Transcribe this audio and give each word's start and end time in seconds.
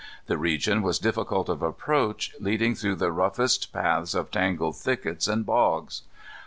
The 0.25 0.35
region 0.39 0.81
was 0.81 0.97
difficult 0.97 1.47
of 1.47 1.61
approach, 1.61 2.33
leading 2.39 2.73
through 2.73 2.95
the 2.95 3.11
roughest 3.11 3.71
paths 3.71 4.15
of 4.15 4.31
tangled 4.31 4.77
thickets 4.77 5.27
and 5.27 5.45
bogs. 5.45 6.01